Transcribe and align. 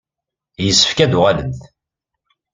Yessefk 0.65 0.97
ad 0.99 1.09
d-tuɣalemt. 1.09 1.61